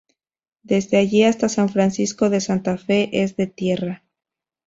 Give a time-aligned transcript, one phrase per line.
[0.63, 4.03] Desde allí hasta San Francisco de Santa Fe es de tierra.